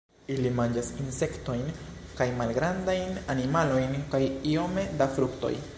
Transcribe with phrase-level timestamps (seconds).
[0.35, 1.67] Ili manĝas insektojn
[2.21, 5.55] kaj malgrandajn animalojn kaj iome da fruktoj.